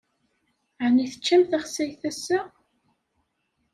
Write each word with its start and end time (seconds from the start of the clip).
Ɛni 0.83 1.05
teččam 1.11 1.41
taxsayt 1.51 2.01
ass-a? 2.09 2.39